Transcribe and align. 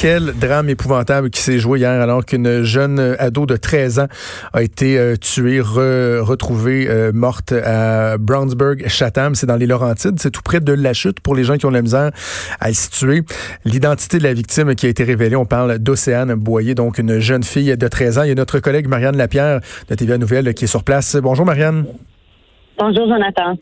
Quel 0.00 0.32
drame 0.32 0.70
épouvantable 0.70 1.28
qui 1.28 1.42
s'est 1.42 1.58
joué 1.58 1.80
hier 1.80 1.90
alors 1.90 2.24
qu'une 2.24 2.62
jeune 2.62 3.16
ado 3.18 3.44
de 3.44 3.58
13 3.58 3.98
ans 3.98 4.06
a 4.54 4.62
été 4.62 4.98
euh, 4.98 5.16
tuée, 5.16 5.60
retrouvée 5.60 6.88
euh, 6.88 7.12
morte 7.12 7.52
à 7.52 8.16
Brownsburg, 8.16 8.88
Chatham. 8.88 9.34
C'est 9.34 9.44
dans 9.44 9.56
les 9.56 9.66
Laurentides. 9.66 10.18
C'est 10.18 10.30
tout 10.30 10.40
près 10.40 10.60
de 10.60 10.72
la 10.72 10.94
chute 10.94 11.20
pour 11.20 11.34
les 11.34 11.44
gens 11.44 11.58
qui 11.58 11.66
ont 11.66 11.70
la 11.70 11.82
misère 11.82 12.12
à 12.60 12.68
le 12.68 12.74
situer. 12.74 13.24
L'identité 13.66 14.16
de 14.16 14.22
la 14.22 14.32
victime 14.32 14.74
qui 14.74 14.86
a 14.86 14.88
été 14.88 15.04
révélée, 15.04 15.36
on 15.36 15.44
parle 15.44 15.78
d'Océane 15.78 16.32
Boyer, 16.32 16.74
donc 16.74 16.96
une 16.96 17.18
jeune 17.18 17.42
fille 17.42 17.76
de 17.76 17.86
13 17.86 18.18
ans. 18.20 18.22
Il 18.22 18.30
y 18.30 18.32
a 18.32 18.36
notre 18.36 18.58
collègue 18.58 18.88
Marianne 18.88 19.18
Lapierre 19.18 19.60
de 19.90 19.94
TVA 19.94 20.16
Nouvelle 20.16 20.54
qui 20.54 20.64
est 20.64 20.66
sur 20.66 20.82
place. 20.82 21.14
Bonjour 21.16 21.44
Marianne. 21.44 21.84
Bonjour, 22.80 23.06
Jonathan. 23.08 23.58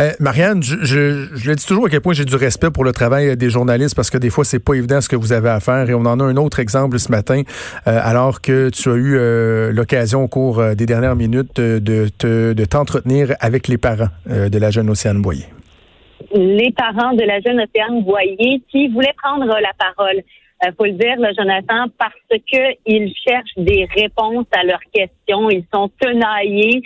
Euh, 0.00 0.10
Marianne, 0.20 0.62
je, 0.62 0.76
je, 0.82 1.28
je, 1.34 1.48
le 1.48 1.56
dis 1.56 1.64
toujours 1.64 1.86
à 1.86 1.88
quel 1.88 2.02
point 2.02 2.12
j'ai 2.12 2.26
du 2.26 2.36
respect 2.36 2.70
pour 2.70 2.84
le 2.84 2.92
travail 2.92 3.34
des 3.34 3.48
journalistes 3.48 3.96
parce 3.96 4.10
que 4.10 4.18
des 4.18 4.28
fois, 4.28 4.44
c'est 4.44 4.58
pas 4.58 4.74
évident 4.74 5.00
ce 5.00 5.08
que 5.08 5.16
vous 5.16 5.32
avez 5.32 5.48
à 5.48 5.60
faire. 5.60 5.88
Et 5.88 5.94
on 5.94 6.00
en 6.00 6.20
a 6.20 6.24
un 6.24 6.36
autre 6.36 6.58
exemple 6.60 6.98
ce 6.98 7.10
matin, 7.10 7.40
euh, 7.86 7.98
alors 8.02 8.42
que 8.42 8.68
tu 8.68 8.90
as 8.90 8.96
eu 8.96 9.16
euh, 9.16 9.72
l'occasion 9.72 10.24
au 10.24 10.28
cours 10.28 10.58
euh, 10.58 10.74
des 10.74 10.84
dernières 10.84 11.16
minutes 11.16 11.58
de, 11.58 11.78
de, 11.78 12.52
de 12.52 12.64
t'entretenir 12.66 13.34
avec 13.40 13.66
les 13.66 13.78
parents 13.78 14.10
de 14.26 14.58
la 14.58 14.70
jeune 14.70 14.90
Océane 14.90 15.22
Boyer. 15.22 15.46
Les 16.34 16.70
parents 16.76 17.14
de 17.14 17.22
la 17.22 17.40
jeune 17.40 17.60
Océane 17.60 18.04
Boyer 18.04 18.62
qui 18.70 18.88
voulaient 18.88 19.14
prendre 19.22 19.46
la 19.46 19.72
parole. 19.78 20.22
Il 20.62 20.74
faut 20.76 20.84
le 20.84 20.92
dire, 20.92 21.16
là, 21.18 21.32
Jonathan, 21.32 21.86
parce 21.98 22.12
que 22.30 22.76
ils 22.84 23.14
cherchent 23.26 23.56
des 23.56 23.88
réponses 23.96 24.46
à 24.52 24.62
leurs 24.62 24.82
questions. 24.92 25.48
Ils 25.48 25.64
sont 25.72 25.90
tenaillés 25.98 26.82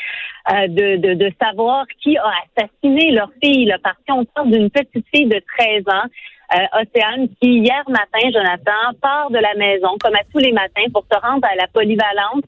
euh, 0.53 0.69
de, 0.69 0.97
de, 0.97 1.15
de, 1.15 1.33
savoir 1.43 1.85
qui 2.01 2.17
a 2.17 2.31
assassiné 2.57 3.11
leur 3.11 3.31
fille. 3.43 3.65
Là, 3.65 3.79
parce 3.83 3.99
qu'on 4.09 4.25
parle 4.27 4.53
d'une 4.53 4.71
petite 4.71 5.05
fille 5.13 5.27
de 5.27 5.41
13 5.59 5.83
ans, 5.89 6.07
euh, 6.55 6.83
Océane, 6.83 7.29
qui 7.41 7.59
hier 7.59 7.83
matin, 7.89 8.31
Jonathan, 8.33 8.95
part 9.03 9.31
de 9.31 9.39
la 9.39 9.55
maison, 9.55 9.97
comme 10.01 10.15
à 10.15 10.23
tous 10.33 10.39
les 10.39 10.53
matins, 10.53 10.85
pour 10.93 11.05
se 11.11 11.19
rendre 11.19 11.47
à 11.51 11.57
la 11.57 11.67
polyvalente 11.67 12.45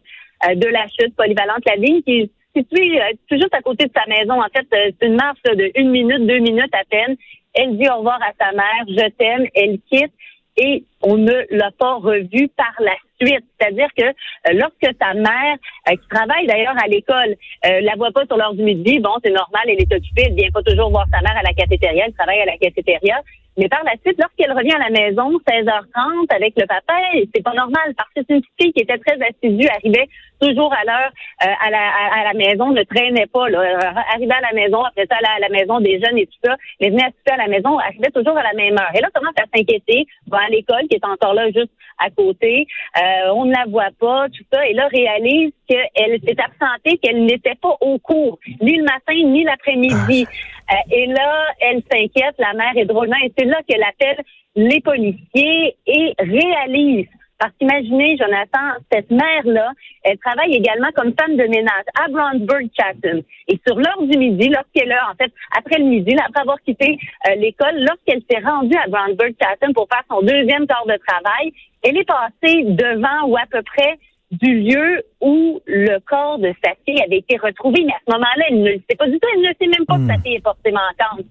euh, 0.49 0.55
de 0.55 0.69
la 0.69 0.87
chute, 0.87 1.17
polyvalente 1.17 1.65
la 1.67 1.75
ligne 1.75 2.03
qui 2.03 2.21
est 2.21 2.31
située 2.57 3.01
tout 3.29 3.37
juste 3.37 3.55
à 3.55 3.63
côté 3.63 3.87
de 3.87 3.93
sa 3.95 4.07
maison. 4.07 4.41
En 4.41 4.49
fait, 4.55 4.67
c'est 4.71 5.07
une 5.07 5.17
marche 5.17 5.43
de 5.43 5.73
une 5.75 5.91
minute, 5.91 6.25
deux 6.25 6.39
minutes 6.39 6.75
à 6.75 6.85
peine. 6.89 7.17
Elle 7.53 7.77
dit 7.79 7.89
au 7.89 7.97
revoir 7.97 8.21
à 8.23 8.33
sa 8.39 8.53
mère, 8.53 8.85
je 8.87 9.09
t'aime, 9.17 9.47
elle 9.55 9.79
quitte 9.91 10.13
et 10.57 10.85
on 11.03 11.17
ne 11.17 11.35
l'a 11.51 11.71
pas 11.79 11.95
revu 11.97 12.49
par 12.57 12.73
la 12.81 12.95
suite. 13.21 13.45
C'est-à-dire 13.59 13.89
que 13.97 14.05
euh, 14.05 14.53
lorsque 14.55 14.97
sa 15.01 15.15
mère, 15.15 15.57
euh, 15.89 15.93
qui 15.93 16.09
travaille 16.09 16.47
d'ailleurs 16.47 16.77
à 16.83 16.89
l'école, 16.89 17.37
euh, 17.67 17.81
la 17.81 17.95
voit 17.97 18.13
pas 18.13 18.25
sur 18.27 18.37
l'heure 18.37 18.55
du 18.55 18.63
midi, 18.63 18.99
bon, 18.99 19.13
c'est 19.25 19.31
normal, 19.31 19.63
elle 19.67 19.81
est 19.81 19.95
occupée, 19.95 20.25
elle 20.27 20.35
vient 20.35 20.51
pas 20.51 20.63
toujours 20.63 20.91
voir 20.91 21.07
sa 21.13 21.21
mère 21.21 21.37
à 21.37 21.43
la 21.43 21.53
cafétéria, 21.53 22.05
elle 22.07 22.15
travaille 22.15 22.41
à 22.41 22.47
la 22.47 22.57
cafétéria. 22.59 23.21
Mais 23.57 23.69
par 23.69 23.83
la 23.85 23.93
suite, 24.05 24.19
lorsqu'elle 24.19 24.53
revient 24.53 24.75
à 24.75 24.79
la 24.79 24.91
maison, 24.91 25.39
16h30 25.49 26.35
avec 26.35 26.55
le 26.57 26.67
papa, 26.67 26.95
c'est 27.35 27.43
pas 27.43 27.55
normal 27.55 27.95
parce 27.97 28.11
que 28.15 28.21
c'est 28.29 28.35
une 28.35 28.43
fille 28.61 28.73
qui 28.73 28.83
était 28.83 28.99
très 28.99 29.19
assidue, 29.23 29.69
arrivait 29.69 30.09
toujours 30.41 30.73
à 30.75 30.85
l'heure 30.85 31.11
euh, 31.43 31.53
à, 31.61 31.71
la, 31.71 31.89
à, 32.21 32.25
la 32.25 32.35
maison, 32.35 32.71
ne 32.73 32.83
traînait 32.83 33.27
pas, 33.27 33.49
là, 33.49 33.95
arrivait 34.13 34.35
à 34.35 34.41
la 34.41 34.53
maison, 34.53 34.83
après 34.85 35.07
ça 35.11 35.17
à 35.17 35.39
la, 35.41 35.49
maison 35.49 35.81
des 35.81 36.01
jeunes 36.01 36.19
et 36.19 36.27
tout 36.27 36.39
ça, 36.45 36.57
mais 36.81 36.91
venait 36.91 37.05
assister 37.05 37.33
à 37.33 37.37
la 37.39 37.49
maison, 37.49 37.79
arrivait 37.79 38.11
toujours 38.11 38.37
à 38.37 38.43
la 38.43 38.53
même 38.53 38.75
heure. 38.75 38.91
Et 38.95 39.01
là, 39.01 39.09
commence 39.15 39.35
à 39.39 39.45
s'inquiéter, 39.55 40.07
va 40.29 40.39
à 40.47 40.49
l'école 40.49 40.87
qui 40.91 40.97
est 40.97 41.05
encore 41.05 41.35
là 41.35 41.47
juste 41.47 41.73
à 41.99 42.11
côté, 42.11 42.67
euh, 42.99 43.31
on 43.33 43.47
ne 43.47 43.53
la 43.53 43.65
voit 43.69 43.89
pas, 43.99 44.27
tout 44.29 44.45
ça, 44.53 44.67
et 44.67 44.75
là 44.75 44.87
réalise 44.89 45.53
qu'elle 45.67 46.21
s'est 46.21 46.37
absentée, 46.39 46.99
qu'elle 46.99 47.25
n'était 47.25 47.55
pas 47.55 47.75
au 47.81 47.99
cours, 47.99 48.39
ni 48.61 48.77
le 48.77 48.85
matin, 48.85 49.15
ni 49.15 49.45
l'après-midi. 49.45 50.27
Ah. 50.29 50.56
Euh, 50.73 50.75
et 50.91 51.07
là, 51.07 51.47
elle 51.61 51.83
s'inquiète, 51.91 52.35
la 52.39 52.55
mère 52.55 52.77
est 52.77 52.87
drôlement, 52.87 53.17
et 53.25 53.33
c'est 53.37 53.45
là 53.45 53.59
qu'elle 53.69 53.83
appelle 53.83 54.25
les 54.57 54.81
policiers 54.81 55.77
et 55.87 56.15
réalise 56.19 57.07
parce 57.39 57.53
qu'imaginez, 57.59 58.17
Jonathan, 58.17 58.81
cette 58.91 59.11
mère-là, 59.11 59.73
elle 60.05 60.19
travaille 60.19 60.55
également 60.55 60.89
comme 60.95 61.13
femme 61.19 61.37
de 61.37 61.45
ménage 61.45 61.85
à 62.01 62.09
Brownsburg 62.09 62.69
Chatham. 62.79 63.21
Et 63.49 63.61
sur 63.67 63.77
l'heure 63.77 64.03
du 64.03 64.17
midi, 64.17 64.49
lorsqu'elle 64.49 64.93
a, 64.93 65.11
en 65.11 65.15
fait, 65.15 65.33
après 65.57 65.79
le 65.79 65.85
midi, 65.85 66.17
après 66.19 66.41
avoir 66.41 66.61
quitté 66.63 66.99
euh, 67.29 67.35
l'école, 67.37 67.77
lorsqu'elle 67.77 68.23
s'est 68.31 68.43
rendue 68.43 68.77
à 68.77 68.89
Brownsburg 68.89 69.35
Chatham 69.41 69.75
pour 69.75 69.87
faire 69.89 70.03
son 70.11 70.23
deuxième 70.23 70.67
quart 70.67 70.87
de 70.87 70.99
travail, 71.07 71.53
elle 71.83 71.99
est 71.99 72.09
passée 72.09 72.65
devant 72.65 73.29
ou 73.29 73.37
à 73.37 73.45
peu 73.51 73.63
près 73.63 73.99
du 74.31 74.61
lieu 74.61 75.03
où 75.21 75.61
le 75.67 75.99
corps 76.01 76.39
de 76.39 76.53
sa 76.65 76.73
fille 76.85 77.01
avait 77.03 77.19
été 77.19 77.37
retrouvé. 77.37 77.85
Mais 77.85 77.93
à 77.93 78.01
ce 78.07 78.13
moment-là, 78.13 78.45
elle 78.49 78.63
ne 78.63 78.71
le 78.73 78.83
sait 78.89 78.97
pas 78.97 79.07
du 79.07 79.19
tout. 79.19 79.29
Elle 79.35 79.43
ne 79.43 79.53
sait 79.61 79.67
même 79.67 79.87
pas 79.87 79.99
que 79.99 80.07
sa 80.07 80.17
hmm. 80.17 80.23
fille 80.23 80.35
est 80.37 80.45
forcément 80.45 80.81
tendre. 80.99 81.23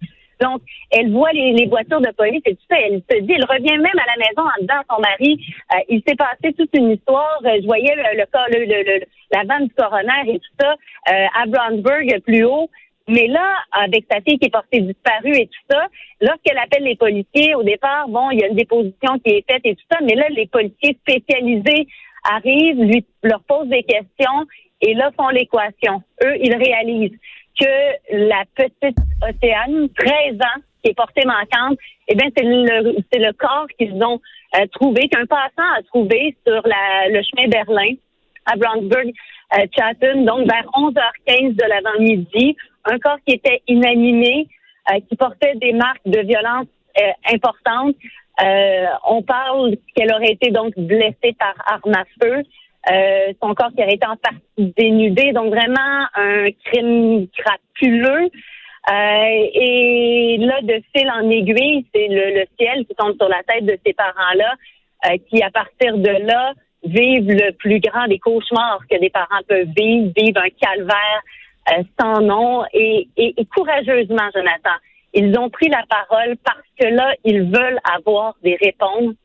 Donc, 0.42 0.62
elle 0.92 1.12
voit 1.12 1.32
les, 1.32 1.66
voitures 1.68 2.02
de 2.02 2.12
police 2.12 2.42
et 2.46 2.56
tout 2.56 2.66
ça. 2.70 2.78
Elle 2.80 3.02
se 3.10 3.22
dit, 3.22 3.34
elle 3.34 3.46
revient 3.46 3.78
même 3.78 4.00
à 4.00 4.06
la 4.06 4.18
maison 4.18 4.42
en 4.42 4.62
disant 4.62 4.82
à 4.82 4.96
son 4.96 5.02
mari, 5.02 5.40
euh, 5.74 5.80
il 5.90 6.04
s'est 6.06 6.16
passé 6.16 6.54
toute 6.58 6.70
une 6.74 6.92
histoire. 6.92 7.40
Euh, 7.46 7.58
je 7.62 7.66
voyais 7.66 7.96
le, 7.96 8.18
le, 8.18 8.84
le, 8.84 9.06
la 9.32 9.44
vanne 9.44 9.68
du 9.68 9.74
coroner 9.74 10.34
et 10.34 10.40
tout 10.40 10.56
ça 10.60 10.76
euh, 11.12 11.26
à 11.42 11.46
Brownsburg 11.48 12.22
plus 12.26 12.44
haut. 12.44 12.70
Mais 13.08 13.28
là, 13.28 13.60
avec 13.72 14.06
sa 14.12 14.20
fille 14.22 14.40
qui 14.40 14.48
est 14.48 14.52
portée 14.52 14.82
disparue 14.82 15.36
et 15.36 15.46
tout 15.46 15.66
ça, 15.70 15.88
lorsqu'elle 16.22 16.58
appelle 16.58 16.84
les 16.84 16.96
policiers, 16.96 17.54
au 17.54 17.62
départ, 17.62 18.08
bon, 18.10 18.32
il 18.32 18.40
y 18.40 18.44
a 18.44 18.48
une 18.48 18.56
déposition 18.56 19.20
qui 19.24 19.32
est 19.32 19.46
faite 19.50 19.62
et 19.64 19.76
tout 19.76 19.86
ça, 19.92 20.00
mais 20.02 20.16
là, 20.16 20.26
les 20.30 20.48
policiers 20.48 20.98
spécialisés 21.02 21.88
arrivent, 22.30 22.84
lui 22.84 23.06
leur 23.24 23.42
posent 23.44 23.70
des 23.70 23.84
questions 23.84 24.46
et 24.82 24.94
là 24.94 25.12
font 25.16 25.30
l'équation. 25.30 26.02
Eux, 26.24 26.36
ils 26.42 26.56
réalisent 26.56 27.18
que 27.60 28.28
la 28.28 28.44
petite 28.56 28.98
Océane, 29.22 29.90
13 29.98 30.36
ans, 30.36 30.62
qui 30.84 30.92
est 30.92 30.94
portée 30.94 31.26
manquante, 31.26 31.78
eh 32.08 32.16
bien, 32.16 32.28
c'est 32.36 32.44
le, 32.44 32.96
c'est 33.12 33.20
le 33.20 33.34
corps 33.34 33.68
qu'ils 33.80 34.04
ont 34.04 34.20
euh, 34.56 34.66
trouvé, 34.74 35.08
qu'un 35.08 35.26
passant 35.26 35.74
a 35.78 35.82
trouvé 35.84 36.36
sur 36.46 36.62
la, 36.68 37.10
le 37.10 37.22
chemin 37.24 37.48
Berlin 37.48 37.94
à 38.46 38.56
Brownsburg, 38.56 39.08
euh, 39.58 39.66
Chatham, 39.76 40.26
donc 40.26 40.48
vers 40.48 40.66
11h15 40.74 41.56
de 41.56 41.64
l'avant-midi. 41.68 42.56
Un 42.86 43.00
corps 43.00 43.18
qui 43.26 43.34
était 43.36 43.62
inanimé, 43.68 44.48
euh, 44.92 45.00
qui 45.10 45.16
portait 45.16 45.56
des 45.56 45.74
marques 45.74 46.06
de 46.06 46.20
violence 46.20 46.68
importantes. 47.34 47.96
On 48.40 49.22
parle 49.22 49.76
qu'elle 49.96 50.14
aurait 50.14 50.32
été 50.32 50.52
donc 50.52 50.74
blessée 50.78 51.36
par 51.40 51.56
arme 51.66 51.94
à 51.94 52.06
feu. 52.22 52.44
Euh, 52.92 53.34
son 53.42 53.56
corps 53.56 53.72
qui 53.76 53.82
aurait 53.82 53.96
été 53.96 54.06
en 54.06 54.16
partie 54.16 54.74
dénudé, 54.78 55.32
donc 55.32 55.48
vraiment 55.48 56.06
un 56.14 56.48
crime 56.66 57.28
crapuleux. 57.36 58.30
Euh, 58.92 59.48
et 59.54 60.38
là, 60.40 60.62
de 60.62 60.80
fil 60.96 61.10
en 61.10 61.28
aiguille, 61.30 61.86
c'est 61.94 62.08
le, 62.08 62.46
ciel 62.60 62.86
qui 62.86 62.94
tombe 62.96 63.16
sur 63.18 63.28
la 63.28 63.42
tête 63.44 63.66
de 63.66 63.78
ces 63.84 63.94
parents-là, 63.94 64.54
euh, 65.08 65.18
qui 65.28 65.42
à 65.42 65.50
partir 65.50 65.98
de 65.98 66.26
là 66.28 66.54
vivent 66.84 67.32
le 67.32 67.52
plus 67.54 67.80
grand 67.80 68.08
des 68.08 68.20
cauchemars 68.20 68.82
que 68.88 69.00
des 69.00 69.10
parents 69.10 69.42
peuvent 69.48 69.68
vivre, 69.76 70.12
vivent 70.16 70.38
un 70.38 70.50
calvaire 70.50 71.22
sans 72.00 72.22
nom 72.22 72.64
et, 72.74 73.08
et, 73.18 73.34
et 73.38 73.46
courageusement, 73.46 74.30
Jonathan. 74.36 74.78
Ils 75.16 75.38
ont 75.40 75.50
pris 75.50 75.70
la 75.70 75.84
parole 75.90 76.36
parce 76.44 76.68
que 76.80 76.88
là, 76.88 77.16
ils 77.24 77.44
veulent 77.44 77.80
avoir 77.96 78.36
des 78.44 78.58
réponses 78.62 79.16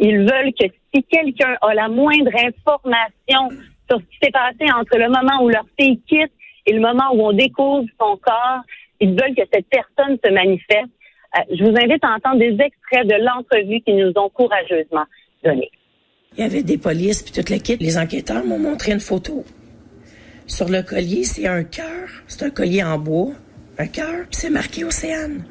ils 0.00 0.18
veulent 0.18 0.52
que 0.58 0.66
si 0.94 1.04
quelqu'un 1.04 1.56
a 1.60 1.74
la 1.74 1.88
moindre 1.88 2.32
information 2.34 3.50
sur 3.88 4.00
ce 4.00 4.04
qui 4.04 4.18
s'est 4.22 4.30
passé 4.32 4.72
entre 4.74 4.96
le 4.96 5.08
moment 5.08 5.44
où 5.44 5.50
leur 5.50 5.66
fille 5.78 6.00
quitte 6.08 6.32
et 6.66 6.72
le 6.72 6.80
moment 6.80 7.12
où 7.12 7.26
on 7.26 7.32
découvre 7.32 7.84
son 8.00 8.16
corps, 8.16 8.62
ils 8.98 9.10
veulent 9.10 9.34
que 9.36 9.42
cette 9.52 9.66
personne 9.68 10.18
se 10.24 10.32
manifeste. 10.32 10.90
Euh, 11.36 11.42
je 11.54 11.62
vous 11.62 11.76
invite 11.76 12.02
à 12.02 12.14
entendre 12.14 12.38
des 12.38 12.56
extraits 12.58 13.06
de 13.06 13.22
l'entrevue 13.22 13.80
qu'ils 13.82 13.98
nous 13.98 14.12
ont 14.16 14.30
courageusement 14.30 15.04
donnée. 15.44 15.70
Il 16.36 16.40
y 16.40 16.46
avait 16.46 16.62
des 16.62 16.78
polices 16.78 17.22
puis 17.22 17.32
toute 17.32 17.50
l'équipe. 17.50 17.80
Les 17.80 17.98
enquêteurs 17.98 18.44
m'ont 18.44 18.58
montré 18.58 18.92
une 18.92 19.00
photo. 19.00 19.44
Sur 20.46 20.68
le 20.68 20.82
collier, 20.82 21.24
c'est 21.24 21.46
un 21.46 21.62
cœur. 21.62 22.08
C'est 22.26 22.44
un 22.44 22.50
collier 22.50 22.82
en 22.82 22.98
bois. 22.98 23.32
Un 23.80 23.86
cœur, 23.86 24.26
puis 24.30 24.38
c'est 24.38 24.50
marqué 24.50 24.84
Océane. 24.84 25.42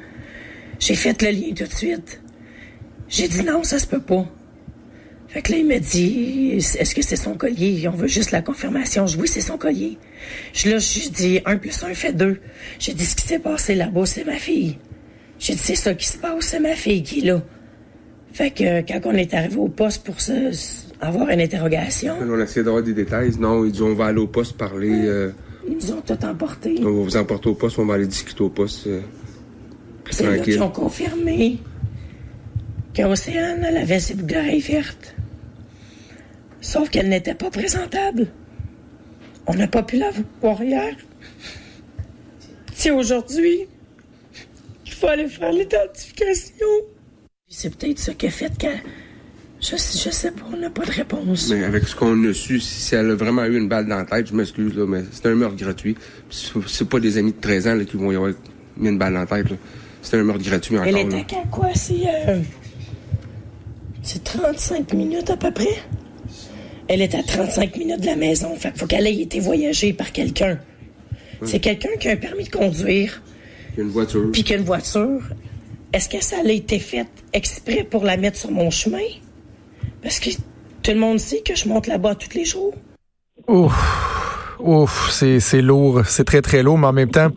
J'ai 0.78 0.94
fait 0.94 1.20
le 1.20 1.30
lien 1.30 1.52
tout 1.52 1.64
de 1.64 1.74
suite. 1.74 2.20
J'ai 3.08 3.26
dit 3.26 3.42
non, 3.42 3.64
ça 3.64 3.80
se 3.80 3.88
peut 3.88 4.00
pas. 4.00 4.24
Fait 5.26 5.42
que 5.42 5.50
là, 5.50 5.58
il 5.58 5.66
me 5.66 5.80
dit, 5.80 6.52
est-ce 6.52 6.94
que 6.94 7.02
c'est 7.02 7.16
son 7.16 7.34
collier? 7.34 7.88
On 7.88 7.96
veut 7.96 8.06
juste 8.06 8.30
la 8.30 8.40
confirmation. 8.40 9.04
Je 9.08 9.18
oui, 9.18 9.26
c'est 9.26 9.40
son 9.40 9.58
collier. 9.58 9.98
Je, 10.52 10.70
là, 10.70 10.78
je 10.78 11.08
dis, 11.08 11.40
un 11.44 11.56
plus 11.56 11.82
un 11.82 11.92
fait 11.92 12.12
deux. 12.12 12.38
J'ai 12.78 12.94
dit, 12.94 13.04
ce 13.04 13.16
qui 13.16 13.26
s'est 13.26 13.40
passé 13.40 13.74
là-bas, 13.74 14.06
c'est 14.06 14.24
ma 14.24 14.36
fille. 14.36 14.78
J'ai 15.40 15.54
dit, 15.54 15.62
c'est 15.64 15.74
ça 15.74 15.92
qui 15.94 16.06
se 16.06 16.16
passe, 16.16 16.44
c'est 16.44 16.60
ma 16.60 16.74
fille 16.74 17.02
qui 17.02 17.20
est 17.20 17.32
là. 17.32 17.42
Fait 18.32 18.52
que 18.52 18.80
quand 18.82 19.00
on 19.06 19.14
est 19.14 19.34
arrivé 19.34 19.56
au 19.56 19.68
poste 19.68 20.04
pour 20.04 20.14
avoir 21.00 21.30
une 21.30 21.40
interrogation. 21.40 22.14
On 22.22 22.38
a 22.38 22.44
essayé 22.44 22.62
d'avoir 22.62 22.84
des 22.84 22.94
détails. 22.94 23.32
Non, 23.40 23.64
ils 23.64 23.72
disent 23.72 23.82
on 23.82 23.94
va 23.94 24.06
aller 24.06 24.20
au 24.20 24.28
poste 24.28 24.56
parler. 24.56 24.92
Euh, 24.92 25.32
ils 25.66 25.74
nous 25.74 25.92
ont 25.92 26.00
tout 26.00 26.24
emporté. 26.24 26.76
On 26.80 26.84
va 26.84 27.02
vous 27.02 27.16
emporter 27.16 27.48
au 27.48 27.54
poste, 27.54 27.78
on 27.78 27.86
va 27.86 27.94
aller 27.94 28.06
discuter 28.06 28.42
au 28.42 28.50
poste. 28.50 28.86
Euh, 28.86 29.00
C'est 30.10 30.24
là 30.24 30.38
qu'ils 30.38 30.62
ont 30.62 30.70
confirmé 30.70 31.58
qu'Océane, 32.94 33.64
elle 33.64 33.76
avait 33.76 34.00
ses 34.00 34.14
boucles 34.14 34.34
d'oreilles 34.34 34.60
vertes. 34.60 35.14
Sauf 36.60 36.90
qu'elle 36.90 37.08
n'était 37.08 37.34
pas 37.34 37.50
présentable. 37.50 38.28
On 39.46 39.54
n'a 39.54 39.66
pas 39.66 39.82
pu 39.82 39.96
la 39.96 40.10
voir 40.40 40.62
hier. 40.62 40.94
C'est 42.74 42.90
aujourd'hui 42.90 43.66
qu'il 44.84 44.94
faut 44.94 45.06
aller 45.08 45.28
faire 45.28 45.52
l'identification. 45.52 46.66
C'est 47.48 47.74
peut-être 47.76 47.98
ce 47.98 48.10
qu'elle 48.12 48.30
fait 48.30 48.52
quand 48.60 48.76
je, 49.60 49.76
je 49.76 50.10
sais 50.10 50.30
pas, 50.30 50.42
on 50.52 50.56
n'a 50.56 50.70
pas 50.70 50.84
de 50.84 50.90
réponse. 50.90 51.50
Mais 51.50 51.64
avec 51.64 51.84
ce 51.84 51.94
qu'on 51.94 52.24
a 52.24 52.32
su, 52.32 52.60
si 52.60 52.94
elle 52.94 53.10
a 53.10 53.14
vraiment 53.14 53.44
eu 53.44 53.56
une 53.58 53.68
balle 53.68 53.86
dans 53.86 53.96
la 53.96 54.04
tête, 54.04 54.28
je 54.28 54.34
m'excuse, 54.34 54.74
là, 54.74 54.86
mais 54.86 55.02
c'est 55.12 55.26
un 55.26 55.34
meurtre 55.34 55.56
gratuit. 55.56 55.96
C'est 56.30 56.88
pas 56.88 57.00
des 57.00 57.18
amis 57.18 57.32
de 57.32 57.40
13 57.40 57.68
ans 57.68 57.74
là, 57.74 57.84
qui 57.84 57.96
vont 57.96 58.10
y 58.10 58.16
avoir 58.16 58.32
mis 58.76 58.88
une 58.88 58.98
balle 58.98 59.14
dans 59.14 59.20
la 59.20 59.26
tête. 59.26 59.46
C'est 60.02 60.18
un 60.18 60.24
meurtre 60.24 60.42
gratuit 60.42 60.78
encore. 60.78 60.88
Elle 60.88 61.20
était 61.20 61.36
à 61.36 61.46
quoi? 61.50 61.68
C'est 61.74 62.06
euh, 62.26 62.40
35 64.24 64.92
minutes 64.94 65.30
à 65.30 65.36
peu 65.36 65.50
près? 65.50 65.76
Elle 66.88 67.02
est 67.02 67.14
à 67.14 67.22
35 67.22 67.76
minutes 67.76 68.00
de 68.00 68.06
la 68.06 68.16
maison. 68.16 68.56
Fait 68.56 68.76
faut 68.76 68.86
qu'elle 68.86 69.06
ait 69.06 69.20
été 69.20 69.40
voyagée 69.40 69.92
par 69.92 70.10
quelqu'un. 70.10 70.58
C'est 71.44 71.60
quelqu'un 71.60 71.90
qui 71.98 72.08
a 72.08 72.12
un 72.12 72.16
permis 72.16 72.44
de 72.44 72.50
conduire. 72.50 73.22
Qui 73.74 73.80
a 73.80 73.84
une 73.84 73.90
voiture. 73.90 74.30
Puis 74.32 74.42
qui 74.42 74.54
a 74.54 74.56
une 74.56 74.64
voiture. 74.64 75.22
Est-ce 75.92 76.08
que 76.08 76.22
ça 76.22 76.36
a 76.44 76.48
été 76.48 76.78
fait 76.78 77.06
exprès 77.32 77.84
pour 77.84 78.04
la 78.04 78.16
mettre 78.16 78.38
sur 78.38 78.50
mon 78.50 78.70
chemin? 78.70 78.98
Parce 80.02 80.18
que 80.18 80.30
tout 80.82 80.92
le 80.92 80.98
monde 80.98 81.18
sait 81.18 81.40
que 81.40 81.54
je 81.54 81.68
monte 81.68 81.86
là-bas 81.86 82.14
tous 82.14 82.34
les 82.34 82.44
jours. 82.44 82.74
Ouf, 83.48 84.56
ouf, 84.60 85.10
c'est 85.10 85.62
lourd, 85.62 86.02
c'est 86.06 86.24
très 86.24 86.40
très 86.40 86.62
lourd, 86.62 86.78
mais 86.78 86.86
en 86.86 86.92
même 86.92 87.10
temps, 87.10 87.28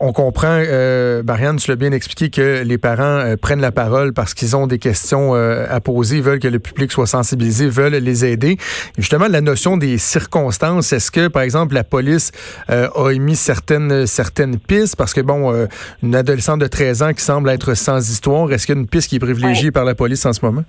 on 0.00 0.12
comprend, 0.12 0.62
euh, 0.66 1.22
Marianne, 1.22 1.56
tu 1.56 1.70
l'as 1.70 1.76
bien 1.76 1.92
expliqué, 1.92 2.30
que 2.30 2.62
les 2.62 2.78
parents 2.78 3.02
euh, 3.02 3.36
prennent 3.36 3.60
la 3.60 3.72
parole 3.72 4.12
parce 4.12 4.34
qu'ils 4.34 4.54
ont 4.54 4.66
des 4.66 4.78
questions 4.78 5.34
euh, 5.34 5.66
à 5.68 5.80
poser, 5.80 6.20
veulent 6.20 6.38
que 6.38 6.48
le 6.48 6.58
public 6.58 6.92
soit 6.92 7.06
sensibilisé, 7.06 7.68
veulent 7.68 7.94
les 7.94 8.24
aider. 8.24 8.58
justement, 8.98 9.26
la 9.28 9.40
notion 9.40 9.76
des 9.76 9.98
circonstances, 9.98 10.92
est-ce 10.92 11.10
que, 11.10 11.28
par 11.28 11.42
exemple, 11.42 11.74
la 11.74 11.84
police 11.84 12.32
euh, 12.70 12.88
a 12.94 13.10
émis 13.10 13.36
certaines 13.36 14.06
certaines 14.06 14.58
pistes, 14.58 14.96
parce 14.96 15.14
que, 15.14 15.20
bon, 15.20 15.66
une 16.02 16.14
adolescente 16.14 16.60
de 16.60 16.66
13 16.66 17.02
ans 17.02 17.12
qui 17.12 17.24
semble 17.24 17.48
être 17.50 17.74
sans 17.74 18.10
histoire, 18.10 18.52
est-ce 18.52 18.66
qu'il 18.66 18.74
y 18.74 18.78
a 18.78 18.80
une 18.80 18.88
piste 18.88 19.08
qui 19.08 19.16
est 19.16 19.20
privilégiée 19.20 19.70
par 19.70 19.84
la 19.84 19.94
police 19.94 20.24
en 20.26 20.32
ce 20.32 20.44
moment? 20.44 20.64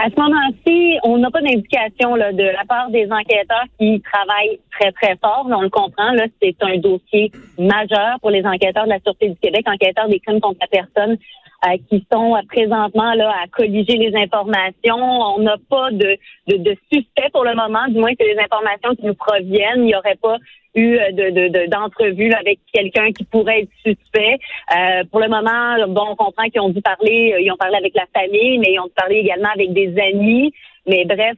À 0.00 0.08
ce 0.10 0.20
moment-ci, 0.20 0.96
on 1.02 1.18
n'a 1.18 1.28
pas 1.28 1.40
d'indication 1.40 2.14
de 2.14 2.52
la 2.52 2.64
part 2.68 2.88
des 2.90 3.10
enquêteurs 3.10 3.64
qui 3.80 4.00
travaillent 4.00 4.60
très, 4.70 4.92
très 4.92 5.16
fort. 5.16 5.44
On 5.50 5.60
le 5.60 5.70
comprend, 5.70 6.12
là, 6.12 6.26
c'est 6.40 6.54
un 6.60 6.78
dossier 6.78 7.32
majeur 7.58 8.20
pour 8.20 8.30
les 8.30 8.46
enquêteurs 8.46 8.84
de 8.84 8.90
la 8.90 9.00
Sûreté 9.00 9.30
du 9.30 9.36
Québec, 9.40 9.66
enquêteurs 9.66 10.08
des 10.08 10.20
crimes 10.20 10.40
contre 10.40 10.60
la 10.60 10.68
personne, 10.68 11.18
euh, 11.66 11.76
qui 11.90 12.06
sont 12.12 12.36
euh, 12.36 12.40
présentement 12.48 13.12
là 13.14 13.34
à 13.42 13.48
colliger 13.48 13.96
les 13.96 14.14
informations. 14.14 15.02
On 15.34 15.40
n'a 15.40 15.56
pas 15.68 15.90
de, 15.90 16.16
de, 16.46 16.58
de 16.58 16.76
suspect 16.92 17.30
pour 17.32 17.44
le 17.44 17.56
moment, 17.56 17.88
du 17.88 17.98
moins 17.98 18.14
que 18.14 18.22
les 18.22 18.38
informations 18.38 18.94
qui 18.94 19.04
nous 19.04 19.14
proviennent. 19.14 19.82
Il 19.82 19.86
n'y 19.86 19.96
aurait 19.96 20.18
pas 20.22 20.36
eu 20.74 20.98
euh, 20.98 21.12
de, 21.12 21.66
d'entrevue 21.66 22.32
avec 22.32 22.58
quelqu'un 22.72 23.12
qui 23.12 23.24
pourrait 23.24 23.62
être 23.62 23.70
suspect. 23.84 24.38
Euh, 24.76 25.04
pour 25.10 25.20
le 25.20 25.28
moment, 25.28 25.86
bon, 25.88 26.12
on 26.12 26.16
comprend 26.16 26.44
qu'ils 26.48 26.60
ont 26.60 26.68
dû 26.68 26.82
parler, 26.82 27.32
euh, 27.34 27.40
ils 27.40 27.50
ont 27.50 27.56
parlé 27.56 27.76
avec 27.76 27.94
la 27.94 28.06
famille, 28.14 28.58
mais 28.58 28.72
ils 28.72 28.80
ont 28.80 28.86
dû 28.86 28.94
parler 28.96 29.16
également 29.16 29.50
avec 29.54 29.72
des 29.72 29.94
amis. 30.00 30.52
Mais 30.86 31.04
bref, 31.04 31.36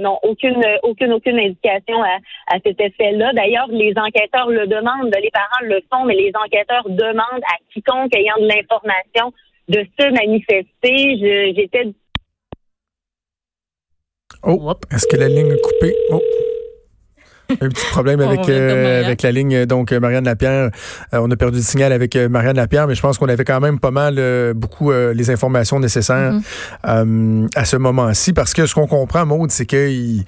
non, 0.00 0.18
aucune, 0.22 0.64
aucune, 0.82 1.12
aucune 1.12 1.38
indication 1.38 2.02
à, 2.02 2.16
à 2.46 2.58
cet 2.64 2.80
effet-là. 2.80 3.34
D'ailleurs, 3.34 3.66
les 3.68 3.92
enquêteurs 3.94 4.48
le 4.48 4.66
demandent, 4.66 5.14
les 5.22 5.30
parents 5.30 5.64
le 5.64 5.82
font, 5.92 6.06
mais 6.06 6.14
les 6.14 6.32
enquêteurs 6.34 6.88
demandent 6.88 7.44
à 7.44 7.56
quiconque 7.74 8.16
ayant 8.16 8.36
de 8.40 8.48
l'information 8.48 9.34
de 9.68 9.84
se 9.98 10.10
manifester. 10.12 11.54
j'étais. 11.54 11.92
Oh, 14.42 14.72
est-ce 14.90 15.06
que 15.08 15.16
la 15.16 15.28
ligne 15.28 15.52
est 15.52 15.60
coupée? 15.60 15.94
Oh. 16.10 16.22
Un 17.50 17.68
petit 17.68 17.86
problème 17.90 18.20
avec, 18.20 18.48
euh, 18.48 19.04
avec 19.04 19.22
la 19.22 19.32
ligne. 19.32 19.66
Donc, 19.66 19.92
Marianne 19.92 20.24
Lapierre, 20.24 20.70
euh, 21.14 21.18
on 21.20 21.30
a 21.30 21.36
perdu 21.36 21.58
le 21.58 21.62
signal 21.62 21.92
avec 21.92 22.16
euh, 22.16 22.28
Marianne 22.28 22.56
Lapierre, 22.56 22.86
mais 22.86 22.94
je 22.94 23.02
pense 23.02 23.18
qu'on 23.18 23.28
avait 23.28 23.44
quand 23.44 23.60
même 23.60 23.78
pas 23.78 23.90
mal, 23.90 24.20
beaucoup 24.54 24.92
les 24.92 25.30
informations 25.30 25.80
nécessaires 25.80 26.34
mm-hmm. 26.84 27.48
à 27.54 27.64
ce 27.64 27.76
moment-ci. 27.76 28.32
Parce 28.32 28.52
que 28.52 28.66
ce 28.66 28.74
qu'on 28.74 28.86
comprend, 28.86 29.26
Maude, 29.26 29.50
c'est 29.50 29.66
qu'il 29.66 30.24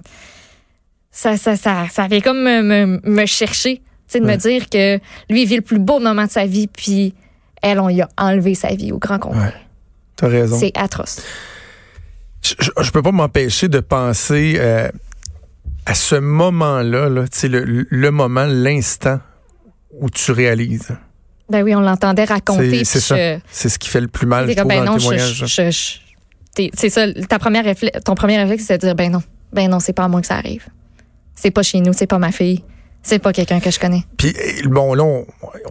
Ça, 1.12 1.38
ça, 1.38 1.56
ça, 1.58 1.88
ça 1.91 2.08
vient 2.08 2.22
comme 2.22 2.41
me, 2.41 3.00
me, 3.03 3.25
chercher, 3.25 3.77
tu 3.77 3.84
sais, 4.08 4.20
de 4.22 4.25
me 4.25 4.38
dire 4.38 4.70
que 4.70 4.98
lui, 5.30 5.41
il 5.41 5.48
vit 5.48 5.58
le 5.58 5.62
plus 5.62 5.77
beau 5.77 6.00
moment 6.00 6.24
de 6.24 6.32
sa 6.32 6.46
vie, 6.46 6.68
puis 6.68 7.13
elle, 7.62 7.82
on 7.82 7.89
lui 7.89 8.01
a 8.01 8.08
enlevé 8.18 8.56
sa 8.56 8.70
vie 8.70 8.94
au 8.94 8.98
grand 8.98 9.20
complet. 9.20 9.53
T'as 10.15 10.30
raison. 10.30 10.58
C'est 10.58 10.72
atroce 10.77 11.22
je, 12.60 12.72
je 12.81 12.91
peux 12.91 13.01
pas 13.01 13.12
m'empêcher 13.12 13.67
de 13.67 13.79
penser 13.79 14.55
euh, 14.58 14.89
à 15.86 15.93
ce 15.96 16.15
moment-là, 16.15 17.10
là, 17.10 17.25
le, 17.43 17.86
le 17.89 18.12
moment, 18.12 18.46
l'instant 18.46 19.20
où 20.00 20.10
tu 20.10 20.31
réalises. 20.31 20.96
Ben 21.50 21.63
oui, 21.63 21.75
on 21.75 21.81
l'entendait 21.81 22.24
raconter. 22.24 22.86
C'est 22.86 23.00
ça. 23.01 23.15
C'est 23.51 23.70
ce 23.70 23.77
qui 23.77 23.89
fait 23.89 24.01
le 24.01 24.08
plus 24.08 24.25
mal, 24.25 24.50
je 24.50 24.55
trouve, 24.55 24.67
ben 24.67 24.86
dans 24.86 24.93
le 24.93 25.00
témoignage. 25.00 25.46
C'est 26.74 26.89
ça, 26.89 27.12
ta 27.13 27.39
première 27.39 27.65
ton 28.03 28.15
premier 28.15 28.38
réflexe, 28.38 28.65
c'est 28.67 28.77
de 28.77 28.86
dire, 28.86 28.96
ben 28.96 29.12
non, 29.12 29.24
ben 29.51 29.70
non, 29.70 29.79
c'est 29.79 29.93
pas 29.93 30.03
à 30.03 30.08
moi 30.08 30.22
que 30.22 30.27
ça 30.27 30.36
arrive. 30.36 30.65
C'est 31.36 31.51
pas 31.51 31.63
chez 31.63 31.81
nous, 31.81 31.93
c'est 31.93 32.08
pas 32.08 32.20
ma 32.20 32.31
fille. 32.31 32.63
C'est 33.03 33.20
pas 33.20 33.34
quelqu'un 33.34 33.60
que 33.60 33.72
je 33.72 33.79
connais. 33.79 34.05
Puis 34.17 34.34
bon, 34.65 34.93
là, 34.93 35.03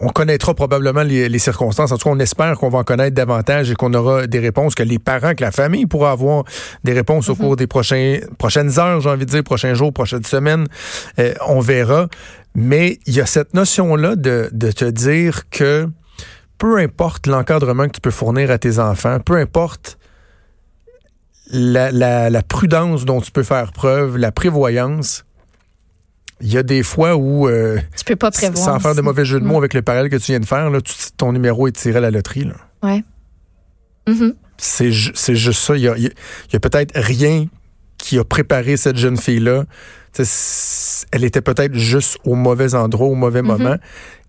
on, 0.01 0.09
connaîtra 0.09 0.53
probablement 0.53 1.03
les, 1.03 1.39
circonstances. 1.39 1.91
En 1.91 1.97
tout 1.97 2.09
cas, 2.09 2.15
on 2.15 2.19
espère 2.19 2.57
qu'on 2.57 2.69
va 2.69 2.79
en 2.79 2.83
connaître 2.83 3.15
davantage 3.15 3.71
et 3.71 3.75
qu'on 3.75 3.93
aura 3.93 4.27
des 4.27 4.39
réponses, 4.39 4.75
que 4.75 4.83
les 4.83 4.99
parents, 4.99 5.33
que 5.33 5.43
la 5.43 5.51
famille 5.51 5.85
pourra 5.85 6.11
avoir 6.11 6.43
des 6.83 6.91
réponses 6.91 7.29
au 7.29 7.33
mhm. 7.33 7.39
cours 7.39 7.55
des 7.55 7.67
prochains, 7.67 8.19
prochaines 8.37 8.79
heures, 8.79 8.99
j'ai 8.99 9.09
envie 9.09 9.25
de 9.25 9.31
dire, 9.31 9.43
prochains 9.43 9.73
jours, 9.73 9.93
prochaines 9.93 10.25
semaines. 10.25 10.67
Euh, 11.19 11.33
on 11.47 11.61
verra. 11.61 12.07
Mais 12.53 12.99
il 13.05 13.15
y 13.15 13.21
a 13.21 13.25
cette 13.25 13.53
notion-là 13.53 14.17
de, 14.17 14.49
de 14.51 14.71
te 14.71 14.85
dire 14.85 15.49
que 15.49 15.87
peu 16.57 16.77
importe 16.77 17.27
l'encadrement 17.27 17.87
que 17.87 17.93
tu 17.93 18.01
peux 18.01 18.11
fournir 18.11 18.51
à 18.51 18.57
tes 18.57 18.77
enfants, 18.77 19.19
peu 19.19 19.37
importe 19.37 19.97
la, 21.49 21.91
la, 21.91 22.29
la 22.29 22.43
prudence 22.43 23.05
dont 23.05 23.21
tu 23.21 23.31
peux 23.31 23.43
faire 23.43 23.71
preuve, 23.71 24.17
la 24.17 24.31
prévoyance, 24.31 25.25
il 26.41 26.51
y 26.51 26.57
a 26.57 26.63
des 26.63 26.83
fois 26.83 27.15
où, 27.15 27.47
euh, 27.47 27.79
tu 27.97 28.03
peux 28.03 28.15
pas 28.15 28.31
prévoir, 28.31 28.57
sans 28.57 28.79
faire 28.79 28.95
de 28.95 29.01
mauvais 29.01 29.25
jeu 29.25 29.39
de 29.39 29.45
mots 29.45 29.57
avec 29.57 29.73
le 29.73 29.81
parallèle 29.81 30.09
que 30.09 30.17
tu 30.17 30.31
viens 30.31 30.39
de 30.39 30.45
faire, 30.45 30.69
là, 30.69 30.79
ton 31.17 31.31
numéro 31.31 31.67
est 31.67 31.71
tiré 31.71 31.97
à 31.97 32.01
la 32.01 32.11
loterie. 32.11 32.45
Là. 32.45 32.55
Ouais. 32.83 33.03
Mm-hmm. 34.07 34.33
C'est 34.57 34.91
juste 34.91 35.59
ça. 35.59 35.75
Il 35.75 35.81
y 35.81 35.87
a, 35.87 35.93
a 35.93 36.59
peut-être 36.59 36.91
rien 36.95 37.47
qui 37.97 38.17
a 38.19 38.23
préparé 38.23 38.77
cette 38.77 38.97
jeune 38.97 39.17
fille-là. 39.17 39.65
Elle 41.11 41.23
était 41.23 41.41
peut-être 41.41 41.75
juste 41.75 42.17
au 42.25 42.35
mauvais 42.35 42.75
endroit, 42.75 43.07
au 43.07 43.15
mauvais 43.15 43.41
mm-hmm. 43.41 43.45
moment. 43.45 43.75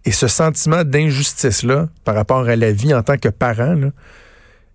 Et 0.04 0.12
ce 0.12 0.26
sentiment 0.26 0.84
d'injustice-là 0.84 1.88
par 2.04 2.14
rapport 2.14 2.48
à 2.48 2.56
la 2.56 2.72
vie 2.72 2.94
en 2.94 3.02
tant 3.02 3.16
que 3.16 3.28
parent, 3.28 3.76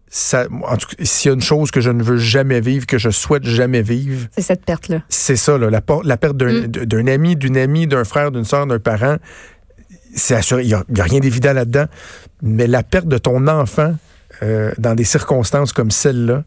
ça, 0.10 0.48
en 0.50 0.78
tout 0.78 0.88
cas, 0.88 1.04
s'il 1.04 1.30
y 1.30 1.32
a 1.32 1.36
une 1.36 1.42
chose 1.42 1.70
que 1.72 1.82
je 1.82 1.90
ne 1.90 2.02
veux 2.02 2.18
jamais 2.18 2.62
vivre, 2.62 2.86
que 2.86 2.98
je 2.98 3.10
souhaite 3.10 3.44
jamais 3.44 3.82
vivre, 3.82 4.28
c'est 4.32 4.42
cette 4.42 4.66
perte-là. 4.66 5.04
C'est 5.10 5.36
ça, 5.36 5.58
la, 5.58 5.70
la, 5.70 6.18
perte 6.18 6.42
mm. 6.42 6.68
d'un 6.68 7.08
ami, 7.08 7.36
d'une 7.36 7.58
amie, 7.58 7.88
d'un 7.88 8.04
frère, 8.04 8.32
d'une 8.32 8.46
soeur, 8.46 8.68
d'un 8.68 8.80
parent. 8.80 9.18
C'est 10.16 10.36
assuré, 10.36 10.64
il 10.64 10.68
n'y 10.68 10.74
a, 10.74 11.04
rien 11.04 11.20
d'évident 11.20 11.54
là-dedans. 11.54 11.86
Mais 12.42 12.68
la 12.68 12.84
perte 12.84 13.08
de 13.08 13.18
ton 13.18 13.48
enfant 13.48 13.96
euh, 14.44 14.72
dans 14.78 14.96
des 14.96 15.04
circonstances 15.04 15.74
comme 15.74 15.92
celle-là, 15.92 16.44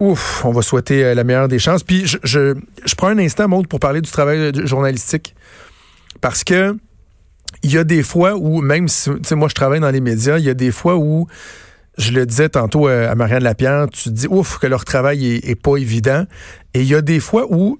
ouf, 0.00 0.44
on 0.44 0.52
va 0.52 0.62
souhaiter 0.62 1.04
euh, 1.04 1.14
la 1.14 1.24
meilleure 1.24 1.48
des 1.48 1.58
chances. 1.58 1.82
Puis 1.82 2.06
je, 2.06 2.16
je, 2.22 2.56
je 2.84 2.94
prends 2.94 3.08
un 3.08 3.18
instant, 3.18 3.48
Maud, 3.48 3.66
pour 3.66 3.80
parler 3.80 4.00
du 4.00 4.10
travail 4.10 4.38
euh, 4.38 4.66
journalistique. 4.66 5.34
Parce 6.20 6.42
que 6.42 6.76
il 7.62 7.72
y 7.72 7.78
a 7.78 7.84
des 7.84 8.02
fois 8.02 8.34
où, 8.36 8.60
même 8.60 8.88
si 8.88 9.10
moi 9.32 9.48
je 9.48 9.54
travaille 9.54 9.80
dans 9.80 9.90
les 9.90 10.00
médias, 10.00 10.38
il 10.38 10.44
y 10.44 10.50
a 10.50 10.54
des 10.54 10.70
fois 10.70 10.96
où, 10.96 11.26
je 11.98 12.12
le 12.12 12.24
disais 12.24 12.48
tantôt 12.48 12.88
euh, 12.88 13.10
à 13.10 13.14
Marianne 13.14 13.42
Lapierre, 13.42 13.86
tu 13.92 14.04
te 14.04 14.08
dis, 14.10 14.26
ouf, 14.28 14.58
que 14.58 14.66
leur 14.66 14.84
travail 14.84 15.36
est, 15.42 15.60
pas 15.60 15.76
évident. 15.76 16.24
Et 16.72 16.80
il 16.80 16.86
y 16.86 16.94
a 16.94 17.02
des 17.02 17.20
fois 17.20 17.46
où, 17.50 17.78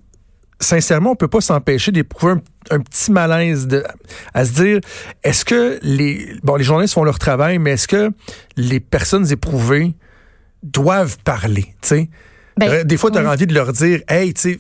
sincèrement, 0.61 1.13
on 1.13 1.17
peut 1.17 1.29
pas 1.29 1.41
s'empêcher 1.41 1.93
d'éprouver 1.93 2.35
un, 2.71 2.81
petit 2.81 3.13
malaise 3.13 3.69
de, 3.69 3.85
à 4.35 4.45
se 4.45 4.53
dire, 4.53 4.81
est-ce 5.23 5.45
que 5.45 5.79
les, 5.83 6.37
bon, 6.43 6.57
les 6.57 6.65
journalistes 6.65 6.95
font 6.95 7.05
leur 7.05 7.21
travail, 7.21 7.59
mais 7.59 7.73
est-ce 7.73 7.87
que 7.87 8.11
les 8.57 8.81
personnes 8.81 9.31
éprouvées 9.31 9.95
doivent 10.65 11.19
parler, 11.25 11.75
tu 11.81 11.89
sais? 11.89 12.11
Ben, 12.57 12.69
euh, 12.69 12.85
des 12.85 12.97
fois, 12.97 13.13
tu 13.13 13.19
as 13.19 13.31
envie 13.31 13.47
de 13.47 13.55
leur 13.55 13.73
dire, 13.73 14.01
hey, 14.09 14.35
tu 14.35 14.41
sais, 14.41 14.59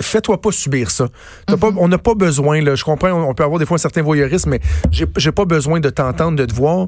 fais-toi 0.00 0.40
pas 0.40 0.52
subir 0.52 0.92
ça. 0.92 1.08
pas, 1.46 1.56
mhm. 1.56 1.78
on 1.78 1.88
n'a 1.88 1.98
pas 1.98 2.14
besoin, 2.14 2.60
là, 2.60 2.76
je 2.76 2.84
comprends, 2.84 3.10
on, 3.10 3.34
peut 3.34 3.42
avoir 3.42 3.58
des 3.58 3.66
fois 3.66 3.74
un 3.74 3.78
certain 3.78 4.02
voyeurisme, 4.02 4.50
mais 4.50 4.60
j'ai 4.92 5.32
pas 5.32 5.44
besoin 5.44 5.80
de 5.80 5.90
t'entendre, 5.90 6.38
de 6.38 6.44
te 6.44 6.54
voir. 6.54 6.86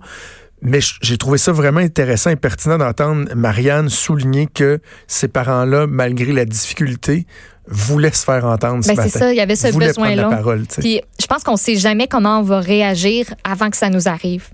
Mais 0.60 0.80
j'ai 1.02 1.16
trouvé 1.18 1.38
ça 1.38 1.52
vraiment 1.52 1.80
intéressant 1.80 2.30
et 2.30 2.36
pertinent 2.36 2.78
d'entendre 2.78 3.28
Marianne 3.34 3.88
souligner 3.88 4.46
que 4.46 4.80
ces 5.06 5.28
parents-là, 5.28 5.86
malgré 5.86 6.32
la 6.32 6.44
difficulté, 6.44 7.26
voulaient 7.68 8.12
se 8.12 8.24
faire 8.24 8.44
entendre 8.44 8.82
ce 8.82 8.92
ben 8.92 9.02
C'est 9.02 9.18
ça, 9.18 9.32
il 9.32 9.36
y 9.36 9.40
avait 9.40 9.56
ce 9.56 9.72
besoin-là. 9.72 10.30
Puis 10.78 11.00
je 11.20 11.26
pense 11.26 11.44
qu'on 11.44 11.56
sait 11.56 11.76
jamais 11.76 12.06
comment 12.06 12.40
on 12.40 12.42
va 12.42 12.60
réagir 12.60 13.26
avant 13.44 13.70
que 13.70 13.76
ça 13.76 13.90
nous 13.90 14.08
arrive. 14.08 14.48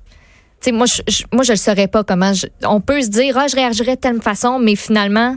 moi, 0.72 0.86
je, 0.86 1.22
moi, 1.32 1.44
je 1.44 1.52
le 1.52 1.58
saurais 1.58 1.88
pas 1.88 2.04
comment. 2.04 2.32
on 2.64 2.80
peut 2.80 3.02
se 3.02 3.08
dire, 3.08 3.36
ah, 3.38 3.46
je 3.48 3.56
réagirais 3.56 3.96
de 3.96 4.00
telle 4.00 4.20
façon, 4.20 4.58
mais 4.58 4.76
finalement, 4.76 5.36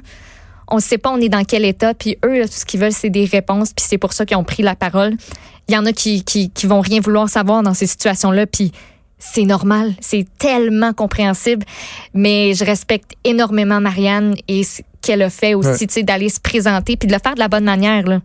on 0.70 0.78
ne 0.78 0.82
sait 0.82 0.98
pas 0.98 1.12
on 1.12 1.22
est 1.22 1.30
dans 1.30 1.44
quel 1.44 1.64
état, 1.66 1.94
puis 1.94 2.18
eux, 2.26 2.42
tout 2.44 2.52
ce 2.52 2.66
qu'ils 2.66 2.80
veulent, 2.80 2.92
c'est 2.92 3.10
des 3.10 3.26
réponses, 3.26 3.72
puis 3.74 3.86
c'est 3.88 3.98
pour 3.98 4.14
ça 4.14 4.26
qu'ils 4.26 4.38
ont 4.38 4.44
pris 4.44 4.64
la 4.64 4.76
parole. 4.76 5.14
Il 5.70 5.76
y 5.76 5.78
en 5.78 5.86
a 5.86 5.94
qui, 5.94 6.24
qui, 6.24 6.50
qui 6.50 6.66
vont 6.66 6.82
rien 6.82 7.00
vouloir 7.00 7.30
savoir 7.30 7.64
dans 7.64 7.74
ces 7.74 7.88
situations-là, 7.88 8.48
puis 8.48 8.72
c'est 9.20 9.46
normal, 9.46 9.94
c'est 10.00 10.26
tellement 10.38 10.94
compréhensible, 10.94 11.66
mais 12.14 12.54
je 12.54 12.64
respecte 12.64 13.14
énormément 13.24 13.82
Marianne 13.82 14.36
et 14.48 14.64
ce 14.64 14.82
qu'elle 15.02 15.22
a 15.22 15.30
fait 15.30 15.54
aussi, 15.54 15.88
tu 15.88 15.94
sais, 15.94 16.04
d'aller 16.04 16.30
se 16.30 16.40
présenter, 16.40 16.98
puis 16.98 17.08
de 17.08 17.14
le 17.14 17.20
faire 17.20 17.34
de 17.34 17.40
la 17.40 17.48
bonne 17.48 17.64
manière, 17.64 18.04
là. 18.04 18.22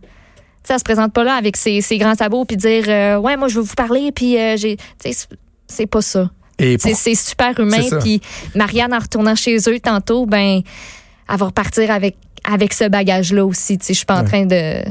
sais, 0.62 0.74
elle 0.74 0.78
se 0.78 0.84
présente 0.84 1.12
pas 1.12 1.24
là 1.24 1.34
avec 1.34 1.56
ses, 1.56 1.80
ses 1.80 1.98
grands 1.98 2.14
sabots 2.14 2.44
puis 2.44 2.56
dire 2.56 2.84
euh, 2.88 3.16
ouais 3.16 3.36
moi 3.36 3.48
je 3.48 3.56
veux 3.56 3.62
vous 3.62 3.74
parler 3.74 4.12
puis 4.12 4.38
euh, 4.38 4.56
j'ai 4.56 4.76
c'est 5.68 5.86
pas 5.86 6.02
ça 6.02 6.30
c'est 6.78 7.14
super 7.14 7.58
humain 7.58 7.82
puis 8.00 8.20
Marianne 8.54 8.94
en 8.94 8.98
retournant 8.98 9.34
chez 9.34 9.56
eux 9.68 9.80
tantôt 9.80 10.26
ben 10.26 10.60
elle 11.28 11.36
va 11.36 11.46
repartir 11.46 11.90
avec 11.90 12.16
avec 12.44 12.72
ce 12.72 12.88
bagage-là 12.88 13.44
aussi. 13.44 13.78
Je 13.86 13.92
suis 13.92 14.04
pas 14.04 14.20
en 14.20 14.24
train 14.24 14.46
de, 14.46 14.82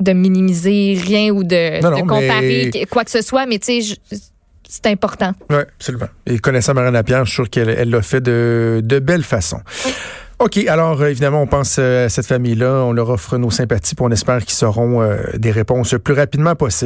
de 0.00 0.12
minimiser 0.12 0.98
rien 1.02 1.30
ou 1.30 1.44
de, 1.44 1.80
comparer 2.02 2.70
quoi 2.90 3.04
que 3.04 3.10
ce 3.10 3.22
soit, 3.22 3.46
mais 3.46 3.58
tu 3.58 3.82
sais, 3.82 3.96
c'est 4.72 4.86
important. 4.86 5.32
Oui, 5.50 5.58
absolument. 5.58 6.08
Et 6.24 6.38
connaissant 6.38 6.72
Marianne 6.72 6.94
Lapierre, 6.94 7.26
je 7.26 7.30
suis 7.30 7.34
sûr 7.42 7.50
qu'elle 7.50 7.90
l'a 7.90 8.00
fait 8.00 8.22
de, 8.22 8.80
de 8.82 8.98
belle 9.00 9.22
façon. 9.22 9.60
OK, 10.38 10.56
alors 10.66 11.00
euh, 11.00 11.08
évidemment, 11.08 11.42
on 11.42 11.46
pense 11.46 11.76
euh, 11.78 12.06
à 12.06 12.08
cette 12.08 12.26
famille-là, 12.26 12.82
on 12.84 12.92
leur 12.92 13.10
offre 13.10 13.36
nos 13.36 13.50
sympathies, 13.50 13.94
puis 13.94 14.04
on 14.04 14.10
espère 14.10 14.42
qu'ils 14.44 14.64
auront 14.66 15.02
euh, 15.02 15.18
des 15.34 15.50
réponses 15.50 15.92
le 15.92 15.98
plus 15.98 16.14
rapidement 16.14 16.56
possible. 16.56 16.80